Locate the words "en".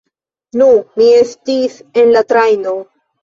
2.05-2.11